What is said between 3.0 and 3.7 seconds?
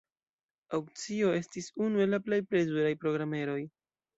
programeroj.